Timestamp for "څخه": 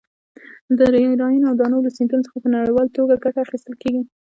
2.27-2.37